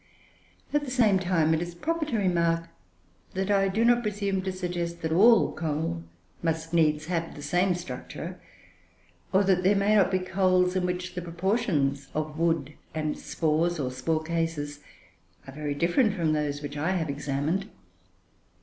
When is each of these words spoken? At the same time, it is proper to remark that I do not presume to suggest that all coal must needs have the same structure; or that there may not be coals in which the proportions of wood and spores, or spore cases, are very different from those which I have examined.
At 0.73 0.83
the 0.83 0.89
same 0.89 1.19
time, 1.19 1.53
it 1.53 1.61
is 1.61 1.75
proper 1.75 2.05
to 2.07 2.17
remark 2.17 2.69
that 3.35 3.51
I 3.51 3.67
do 3.67 3.85
not 3.85 4.01
presume 4.01 4.41
to 4.41 4.51
suggest 4.51 5.03
that 5.03 5.11
all 5.11 5.53
coal 5.53 6.01
must 6.41 6.73
needs 6.73 7.05
have 7.05 7.35
the 7.35 7.43
same 7.43 7.75
structure; 7.75 8.39
or 9.31 9.43
that 9.43 9.61
there 9.61 9.75
may 9.75 9.93
not 9.93 10.09
be 10.09 10.17
coals 10.17 10.75
in 10.75 10.87
which 10.87 11.13
the 11.13 11.21
proportions 11.21 12.09
of 12.15 12.39
wood 12.39 12.73
and 12.95 13.15
spores, 13.15 13.79
or 13.79 13.91
spore 13.91 14.23
cases, 14.23 14.79
are 15.45 15.53
very 15.53 15.75
different 15.75 16.15
from 16.15 16.33
those 16.33 16.63
which 16.63 16.77
I 16.77 16.93
have 16.93 17.07
examined. 17.11 17.69